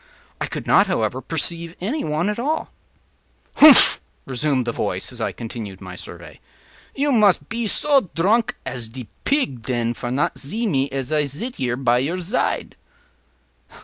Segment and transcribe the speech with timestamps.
[0.39, 2.71] I could not, however, perceive any one at all.
[3.57, 6.39] “Humph!” resumed the voice, as I continued my survey,
[6.95, 11.25] “you mus pe so dronk as de pig, den, for not zee me as I
[11.25, 12.75] zit here at your zide.